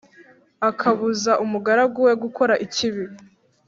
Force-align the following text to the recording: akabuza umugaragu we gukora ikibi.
akabuza 0.69 1.31
umugaragu 1.43 1.97
we 2.05 2.13
gukora 2.23 2.53
ikibi. 2.65 3.03